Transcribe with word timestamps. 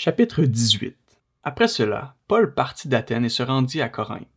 Chapitre 0.00 0.44
18 0.44 0.94
Après 1.42 1.66
cela, 1.66 2.14
Paul 2.28 2.54
partit 2.54 2.86
d'Athènes 2.86 3.24
et 3.24 3.28
se 3.28 3.42
rendit 3.42 3.82
à 3.82 3.88
Corinthe. 3.88 4.28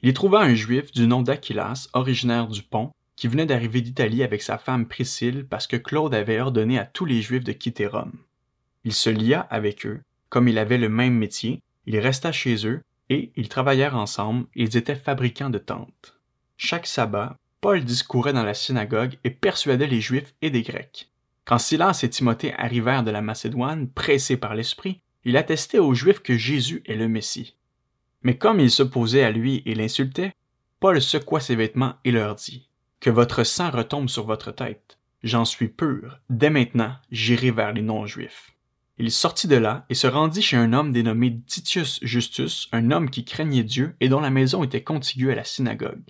Il 0.00 0.08
y 0.08 0.14
trouva 0.14 0.40
un 0.40 0.54
juif 0.54 0.90
du 0.90 1.06
nom 1.06 1.20
d'Aquilas, 1.20 1.90
originaire 1.92 2.48
du 2.48 2.62
Pont, 2.62 2.92
qui 3.14 3.28
venait 3.28 3.44
d'arriver 3.44 3.82
d'Italie 3.82 4.22
avec 4.22 4.40
sa 4.40 4.56
femme 4.56 4.88
Priscille 4.88 5.44
parce 5.44 5.66
que 5.66 5.76
Claude 5.76 6.14
avait 6.14 6.40
ordonné 6.40 6.78
à 6.78 6.86
tous 6.86 7.04
les 7.04 7.20
juifs 7.20 7.44
de 7.44 7.52
quitter 7.52 7.86
Rome. 7.86 8.16
Il 8.84 8.94
se 8.94 9.10
lia 9.10 9.40
avec 9.50 9.84
eux, 9.84 10.00
comme 10.30 10.48
il 10.48 10.56
avait 10.56 10.78
le 10.78 10.88
même 10.88 11.18
métier, 11.18 11.60
il 11.84 11.98
resta 11.98 12.32
chez 12.32 12.66
eux, 12.66 12.80
et 13.10 13.32
ils 13.36 13.50
travaillèrent 13.50 13.96
ensemble, 13.96 14.46
ils 14.54 14.78
étaient 14.78 14.96
fabricants 14.96 15.50
de 15.50 15.58
tentes. 15.58 16.18
Chaque 16.56 16.86
sabbat, 16.86 17.36
Paul 17.60 17.84
discourait 17.84 18.32
dans 18.32 18.44
la 18.44 18.54
synagogue 18.54 19.18
et 19.24 19.30
persuadait 19.30 19.88
les 19.88 20.00
Juifs 20.00 20.32
et 20.40 20.48
des 20.48 20.62
Grecs. 20.62 21.11
Quand 21.44 21.58
Silas 21.58 22.00
et 22.02 22.10
Timothée 22.10 22.54
arrivèrent 22.54 23.02
de 23.02 23.10
la 23.10 23.22
Macédoine, 23.22 23.88
pressés 23.88 24.36
par 24.36 24.54
l'Esprit, 24.54 25.00
il 25.24 25.36
attestait 25.36 25.78
aux 25.78 25.94
Juifs 25.94 26.20
que 26.20 26.36
Jésus 26.36 26.82
est 26.86 26.94
le 26.94 27.08
Messie. 27.08 27.56
Mais 28.22 28.38
comme 28.38 28.60
ils 28.60 28.70
s'opposaient 28.70 29.24
à 29.24 29.30
lui 29.30 29.62
et 29.66 29.74
l'insultaient, 29.74 30.34
Paul 30.80 31.00
secoua 31.00 31.40
ses 31.40 31.56
vêtements 31.56 31.94
et 32.04 32.12
leur 32.12 32.34
dit 32.36 32.68
Que 33.00 33.10
votre 33.10 33.44
sang 33.44 33.70
retombe 33.70 34.08
sur 34.08 34.26
votre 34.26 34.52
tête. 34.52 34.98
J'en 35.22 35.44
suis 35.44 35.68
pur. 35.68 36.18
Dès 36.30 36.50
maintenant, 36.50 36.96
j'irai 37.10 37.50
vers 37.50 37.72
les 37.72 37.82
non-juifs. 37.82 38.52
Il 38.98 39.10
sortit 39.10 39.48
de 39.48 39.56
là 39.56 39.84
et 39.88 39.94
se 39.94 40.06
rendit 40.06 40.42
chez 40.42 40.56
un 40.56 40.72
homme 40.72 40.92
dénommé 40.92 41.40
Titius 41.46 41.98
Justus, 42.02 42.68
un 42.72 42.90
homme 42.90 43.10
qui 43.10 43.24
craignait 43.24 43.64
Dieu 43.64 43.96
et 44.00 44.08
dont 44.08 44.20
la 44.20 44.30
maison 44.30 44.62
était 44.62 44.82
contiguë 44.82 45.32
à 45.32 45.36
la 45.36 45.44
synagogue. 45.44 46.02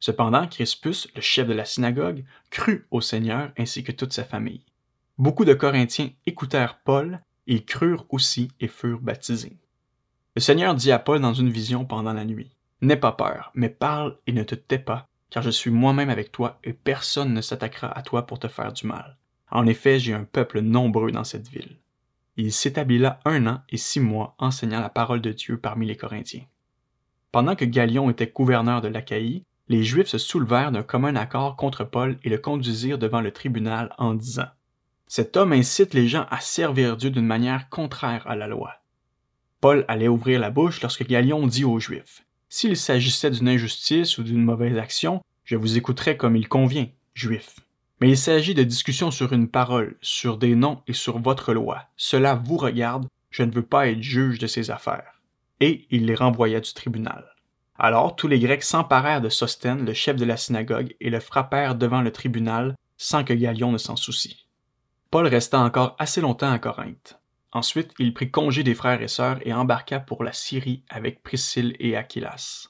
Cependant, 0.00 0.46
Crispus, 0.46 1.08
le 1.14 1.20
chef 1.20 1.48
de 1.48 1.52
la 1.52 1.64
synagogue, 1.64 2.24
crut 2.50 2.86
au 2.90 3.00
Seigneur 3.00 3.50
ainsi 3.58 3.82
que 3.82 3.92
toute 3.92 4.12
sa 4.12 4.24
famille. 4.24 4.62
Beaucoup 5.18 5.44
de 5.44 5.52
Corinthiens 5.52 6.10
écoutèrent 6.26 6.78
Paul, 6.84 7.20
ils 7.48 7.64
crurent 7.64 8.06
aussi 8.10 8.52
et 8.60 8.68
furent 8.68 9.00
baptisés. 9.00 9.56
Le 10.36 10.40
Seigneur 10.40 10.76
dit 10.76 10.92
à 10.92 11.00
Paul 11.00 11.20
dans 11.20 11.34
une 11.34 11.50
vision 11.50 11.84
pendant 11.84 12.12
la 12.12 12.24
nuit, 12.24 12.54
N'aie 12.82 12.96
pas 12.96 13.10
peur, 13.10 13.50
mais 13.54 13.68
parle 13.68 14.16
et 14.28 14.32
ne 14.32 14.44
te 14.44 14.54
tais 14.54 14.78
pas, 14.78 15.08
car 15.30 15.42
je 15.42 15.50
suis 15.50 15.72
moi-même 15.72 16.10
avec 16.10 16.30
toi 16.30 16.60
et 16.62 16.72
personne 16.72 17.34
ne 17.34 17.40
s'attaquera 17.40 17.88
à 17.88 18.02
toi 18.02 18.26
pour 18.26 18.38
te 18.38 18.46
faire 18.46 18.72
du 18.72 18.86
mal. 18.86 19.16
En 19.50 19.66
effet, 19.66 19.98
j'ai 19.98 20.14
un 20.14 20.22
peuple 20.22 20.60
nombreux 20.60 21.10
dans 21.10 21.24
cette 21.24 21.48
ville. 21.48 21.78
Il 22.36 22.52
s'établit 22.52 22.98
là 22.98 23.18
un 23.24 23.48
an 23.48 23.62
et 23.70 23.76
six 23.76 23.98
mois 23.98 24.36
enseignant 24.38 24.80
la 24.80 24.88
parole 24.88 25.20
de 25.20 25.32
Dieu 25.32 25.58
parmi 25.58 25.86
les 25.86 25.96
Corinthiens. 25.96 26.44
Pendant 27.32 27.56
que 27.56 27.64
Galion 27.64 28.08
était 28.08 28.32
gouverneur 28.32 28.82
de 28.82 28.88
l'Achaïe, 28.88 29.42
les 29.68 29.82
Juifs 29.82 30.06
se 30.06 30.18
soulevèrent 30.18 30.70
d'un 30.70 30.84
commun 30.84 31.16
accord 31.16 31.56
contre 31.56 31.82
Paul 31.82 32.18
et 32.22 32.28
le 32.28 32.38
conduisirent 32.38 32.98
devant 32.98 33.20
le 33.20 33.32
tribunal 33.32 33.92
en 33.98 34.14
disant 34.14 34.46
cet 35.08 35.38
homme 35.38 35.52
incite 35.52 35.94
les 35.94 36.06
gens 36.06 36.26
à 36.30 36.40
servir 36.40 36.98
Dieu 36.98 37.10
d'une 37.10 37.24
manière 37.24 37.70
contraire 37.70 38.26
à 38.26 38.36
la 38.36 38.46
loi. 38.46 38.74
Paul 39.60 39.86
allait 39.88 40.06
ouvrir 40.06 40.38
la 40.38 40.50
bouche 40.50 40.82
lorsque 40.82 41.06
Galion 41.06 41.46
dit 41.46 41.64
aux 41.64 41.80
Juifs 41.80 42.24
S'il 42.50 42.76
s'agissait 42.76 43.30
d'une 43.30 43.48
injustice 43.48 44.18
ou 44.18 44.22
d'une 44.22 44.44
mauvaise 44.44 44.76
action, 44.76 45.22
je 45.44 45.56
vous 45.56 45.78
écouterais 45.78 46.18
comme 46.18 46.36
il 46.36 46.46
convient, 46.46 46.88
Juifs. 47.14 47.58
Mais 48.00 48.10
il 48.10 48.18
s'agit 48.18 48.54
de 48.54 48.62
discussions 48.62 49.10
sur 49.10 49.32
une 49.32 49.48
parole, 49.48 49.96
sur 50.02 50.36
des 50.36 50.54
noms 50.54 50.82
et 50.86 50.92
sur 50.92 51.18
votre 51.18 51.54
loi. 51.54 51.86
Cela 51.96 52.34
vous 52.34 52.58
regarde, 52.58 53.08
je 53.30 53.42
ne 53.42 53.50
veux 53.50 53.62
pas 53.62 53.88
être 53.88 54.02
juge 54.02 54.38
de 54.38 54.46
ces 54.46 54.70
affaires. 54.70 55.20
Et 55.60 55.86
il 55.90 56.04
les 56.06 56.14
renvoya 56.14 56.60
du 56.60 56.72
tribunal. 56.74 57.24
Alors 57.78 58.14
tous 58.14 58.28
les 58.28 58.38
Grecs 58.38 58.62
s'emparèrent 58.62 59.22
de 59.22 59.28
Sosthène, 59.30 59.84
le 59.84 59.94
chef 59.94 60.16
de 60.16 60.24
la 60.24 60.36
synagogue, 60.36 60.94
et 61.00 61.10
le 61.10 61.18
frappèrent 61.18 61.76
devant 61.76 62.02
le 62.02 62.12
tribunal, 62.12 62.76
sans 62.96 63.24
que 63.24 63.32
Galion 63.32 63.72
ne 63.72 63.78
s'en 63.78 63.96
soucie. 63.96 64.47
Paul 65.10 65.26
resta 65.26 65.58
encore 65.60 65.96
assez 65.98 66.20
longtemps 66.20 66.52
à 66.52 66.58
Corinthe. 66.58 67.18
Ensuite, 67.52 67.94
il 67.98 68.12
prit 68.12 68.30
congé 68.30 68.62
des 68.62 68.74
frères 68.74 69.00
et 69.00 69.08
sœurs 69.08 69.38
et 69.46 69.54
embarqua 69.54 70.00
pour 70.00 70.22
la 70.22 70.34
Syrie 70.34 70.82
avec 70.90 71.22
Priscille 71.22 71.74
et 71.78 71.96
Aquilas. 71.96 72.68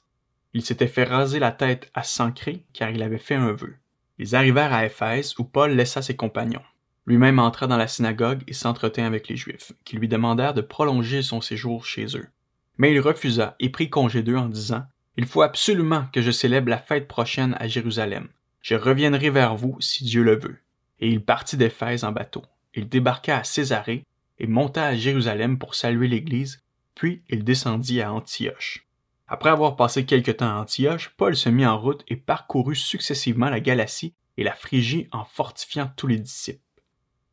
Il 0.54 0.62
s'était 0.62 0.86
fait 0.86 1.02
raser 1.02 1.40
la 1.40 1.50
tête 1.50 1.90
à 1.94 2.04
Sancré 2.04 2.64
car 2.72 2.90
il 2.90 3.02
avait 3.02 3.18
fait 3.18 3.34
un 3.34 3.50
vœu. 3.50 3.74
Ils 4.18 4.36
arrivèrent 4.36 4.72
à 4.72 4.86
Éphèse 4.86 5.34
où 5.40 5.44
Paul 5.44 5.72
laissa 5.72 6.00
ses 6.00 6.14
compagnons. 6.14 6.62
Lui-même 7.06 7.40
entra 7.40 7.66
dans 7.66 7.76
la 7.76 7.88
synagogue 7.88 8.44
et 8.46 8.52
s'entretint 8.52 9.04
avec 9.04 9.26
les 9.26 9.36
Juifs, 9.36 9.72
qui 9.84 9.96
lui 9.96 10.06
demandèrent 10.06 10.54
de 10.54 10.60
prolonger 10.60 11.22
son 11.22 11.40
séjour 11.40 11.84
chez 11.84 12.16
eux. 12.16 12.28
Mais 12.76 12.92
il 12.92 13.00
refusa 13.00 13.56
et 13.58 13.68
prit 13.68 13.90
congé 13.90 14.22
d'eux 14.22 14.36
en 14.36 14.48
disant 14.48 14.84
Il 15.16 15.26
faut 15.26 15.42
absolument 15.42 16.06
que 16.12 16.22
je 16.22 16.30
célèbre 16.30 16.70
la 16.70 16.78
fête 16.78 17.08
prochaine 17.08 17.56
à 17.58 17.66
Jérusalem. 17.66 18.28
Je 18.62 18.76
reviendrai 18.76 19.30
vers 19.30 19.56
vous 19.56 19.76
si 19.80 20.04
Dieu 20.04 20.22
le 20.22 20.38
veut 20.38 20.60
et 21.00 21.08
il 21.08 21.24
partit 21.24 21.56
d'Éphèse 21.56 22.04
en 22.04 22.12
bateau. 22.12 22.42
Il 22.74 22.88
débarqua 22.88 23.38
à 23.38 23.44
Césarée 23.44 24.04
et 24.38 24.46
monta 24.46 24.84
à 24.84 24.96
Jérusalem 24.96 25.58
pour 25.58 25.74
saluer 25.74 26.08
l'Église, 26.08 26.62
puis 26.94 27.22
il 27.28 27.44
descendit 27.44 28.00
à 28.00 28.12
Antioche. 28.12 28.86
Après 29.26 29.50
avoir 29.50 29.76
passé 29.76 30.06
quelque 30.06 30.30
temps 30.30 30.48
à 30.48 30.60
Antioche, 30.60 31.12
Paul 31.16 31.36
se 31.36 31.48
mit 31.48 31.66
en 31.66 31.78
route 31.78 32.04
et 32.08 32.16
parcourut 32.16 32.76
successivement 32.76 33.50
la 33.50 33.60
Galatie 33.60 34.14
et 34.36 34.44
la 34.44 34.54
Phrygie 34.54 35.08
en 35.12 35.24
fortifiant 35.24 35.90
tous 35.96 36.06
les 36.06 36.18
disciples. 36.18 36.60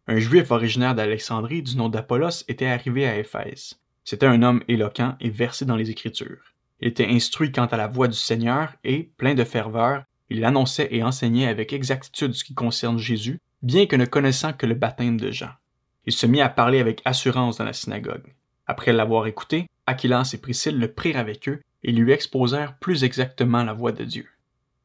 Un 0.08 0.20
juif 0.20 0.52
originaire 0.52 0.94
d'Alexandrie 0.94 1.64
du 1.64 1.78
nom 1.78 1.90
d'Apollos 1.90 2.44
était 2.48 2.68
arrivé 2.68 3.08
à 3.08 3.18
Éphèse. 3.18 3.80
C'était 4.04 4.28
un 4.28 4.44
homme 4.44 4.64
éloquent 4.68 5.16
et 5.20 5.30
versé 5.30 5.66
dans 5.66 5.76
les 5.76 5.90
Écritures. 5.90 6.54
Il 6.82 6.90
était 6.90 7.08
instruit 7.08 7.52
quant 7.52 7.66
à 7.66 7.78
la 7.78 7.88
voix 7.88 8.08
du 8.08 8.18
Seigneur 8.18 8.76
et, 8.84 9.10
plein 9.18 9.34
de 9.34 9.44
ferveur, 9.44 10.04
il 10.30 10.44
annonçait 10.44 10.90
et 10.92 11.04
enseignait 11.04 11.48
avec 11.48 11.74
exactitude 11.74 12.34
ce 12.34 12.44
qui 12.44 12.54
concerne 12.54 13.00
Jésus, 13.00 13.40
bien 13.66 13.88
que 13.88 13.96
ne 13.96 14.06
connaissant 14.06 14.54
que 14.54 14.68
le 14.68 14.76
baptême 14.76 15.20
de 15.20 15.32
Jean. 15.32 15.50
Il 16.06 16.14
se 16.14 16.28
mit 16.28 16.40
à 16.40 16.50
parler 16.50 16.80
avec 16.80 17.02
assurance 17.04 17.58
dans 17.58 17.64
la 17.64 17.74
synagogue. 17.74 18.36
Après 18.68 18.94
l'avoir 18.94 19.26
écouté, 19.26 19.68
Aquilas 19.88 20.30
et 20.36 20.38
Priscille 20.38 20.78
le 20.78 20.94
prirent 20.94 21.18
avec 21.18 21.50
eux 21.50 21.62
et 21.82 21.92
lui 21.92 22.12
exposèrent 22.12 22.78
plus 22.78 23.04
exactement 23.04 23.64
la 23.64 23.74
voix 23.74 23.92
de 23.92 24.04
Dieu. 24.04 24.28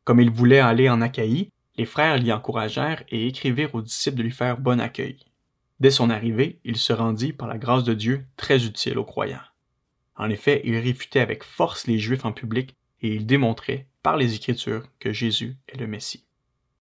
Comme 0.04 0.18
il 0.18 0.30
voulait 0.30 0.60
aller 0.60 0.88
en 0.88 1.02
Achaïe, 1.02 1.50
les 1.76 1.84
frères 1.84 2.16
l'y 2.16 2.32
encouragèrent 2.32 3.02
et 3.10 3.26
écrivirent 3.26 3.74
aux 3.74 3.82
disciples 3.82 4.16
de 4.16 4.22
lui 4.22 4.30
faire 4.30 4.56
bon 4.56 4.80
accueil. 4.80 5.18
Dès 5.78 5.90
son 5.90 6.08
arrivée, 6.08 6.58
il 6.64 6.78
se 6.78 6.94
rendit, 6.94 7.34
par 7.34 7.48
la 7.48 7.58
grâce 7.58 7.84
de 7.84 7.92
Dieu, 7.92 8.24
très 8.38 8.64
utile 8.64 8.96
aux 8.96 9.04
croyants. 9.04 9.40
En 10.16 10.30
effet, 10.30 10.62
il 10.64 10.78
réfutait 10.78 11.20
avec 11.20 11.44
force 11.44 11.86
les 11.86 11.98
Juifs 11.98 12.24
en 12.24 12.32
public 12.32 12.74
et 13.02 13.14
il 13.14 13.26
démontrait, 13.26 13.88
par 14.02 14.16
les 14.16 14.34
Écritures, 14.34 14.84
que 14.98 15.12
Jésus 15.12 15.58
est 15.68 15.78
le 15.78 15.86
Messie. 15.86 16.24